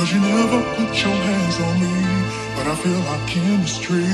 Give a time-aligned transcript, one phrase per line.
[0.00, 1.92] Cause you never put your hands on me,
[2.56, 4.08] but I feel our chemistry.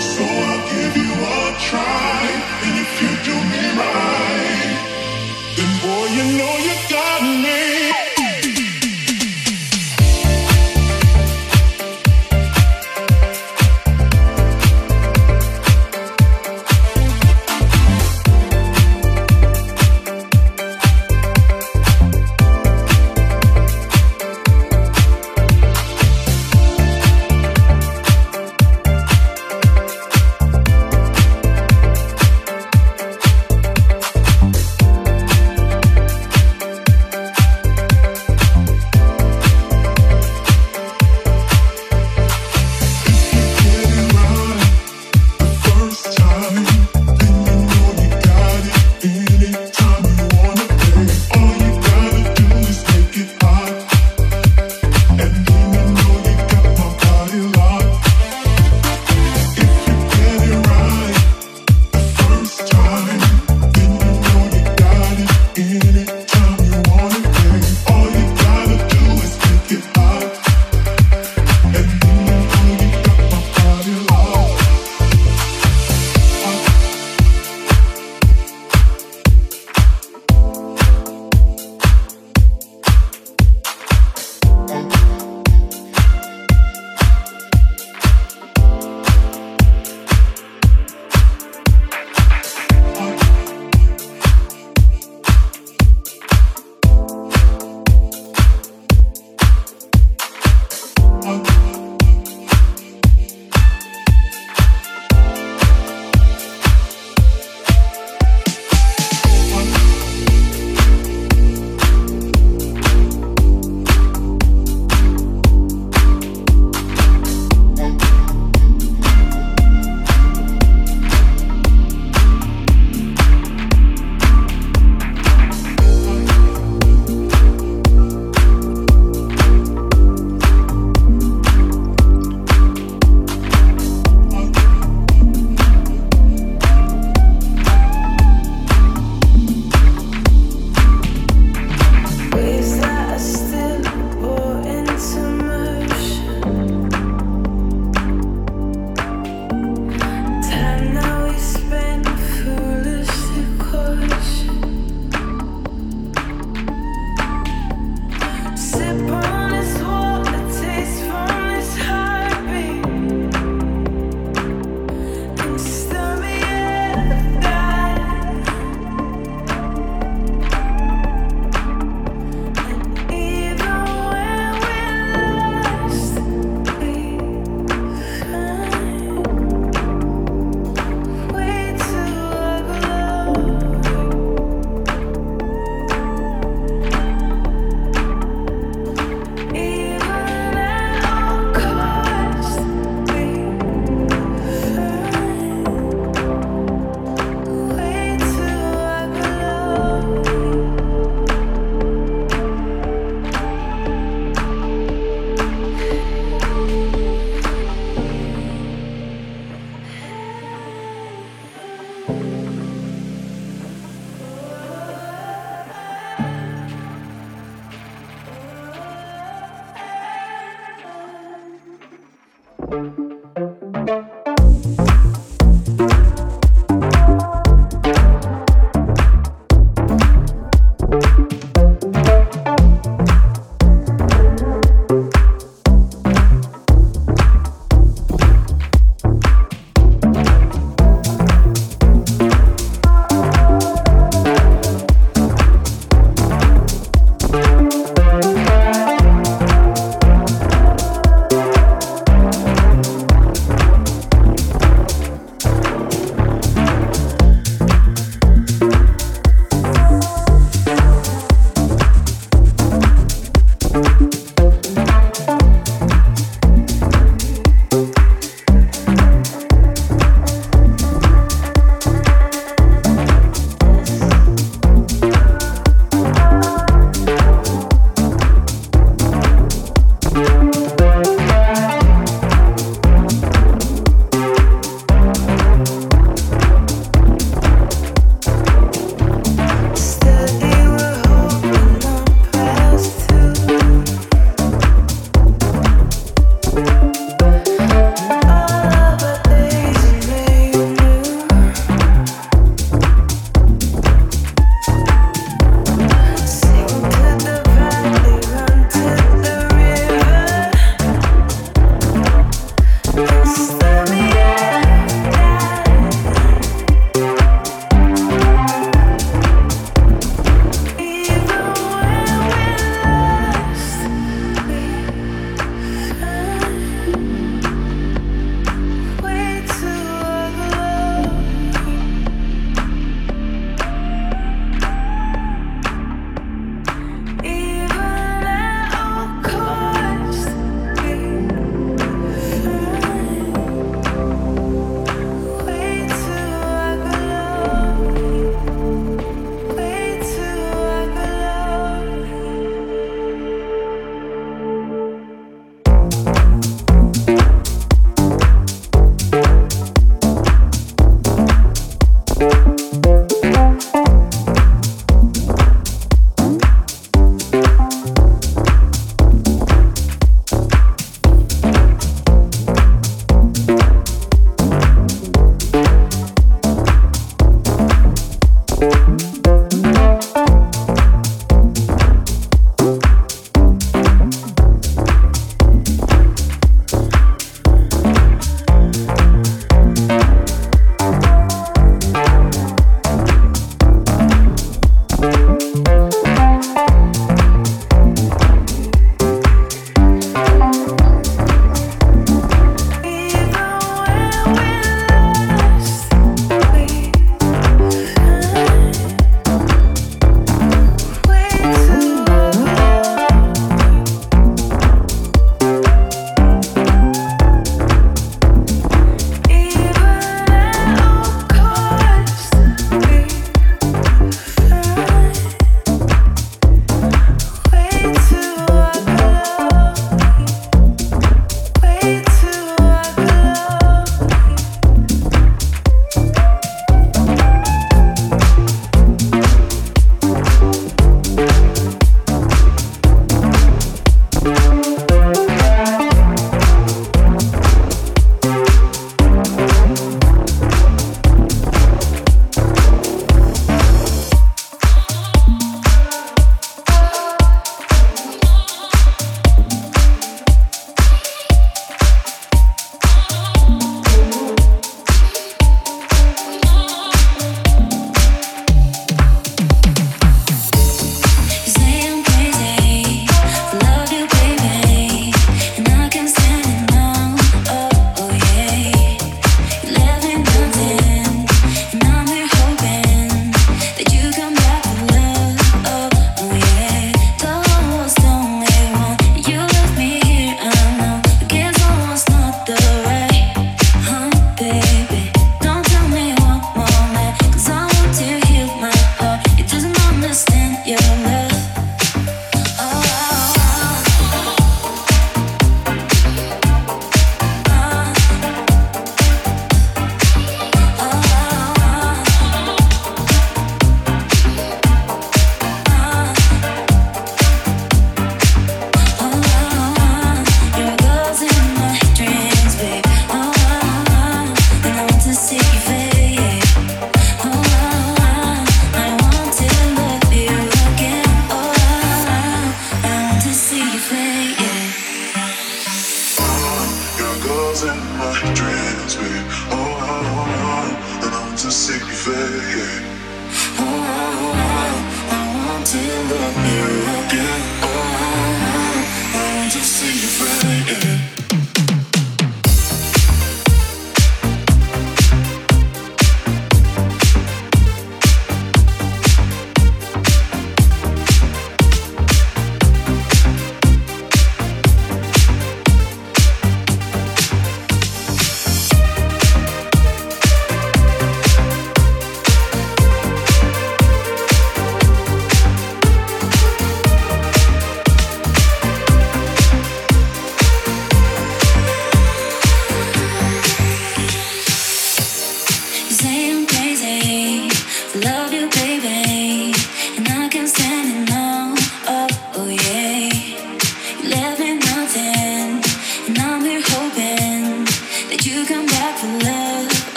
[0.00, 2.20] So I'll give you a try,
[2.64, 4.77] and if you do me right.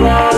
[0.00, 0.29] na